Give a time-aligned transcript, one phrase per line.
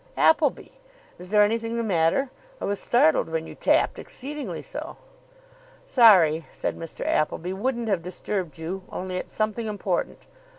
[0.17, 0.79] "Appleby!
[1.19, 2.31] Is there anything the matter?
[2.59, 3.99] I was startled when you tapped.
[3.99, 4.97] Exceedingly so."
[5.85, 7.05] "Sorry," said Mr.
[7.05, 7.53] Appleby.
[7.53, 10.25] "Wouldn't have disturbed you, only it's something important.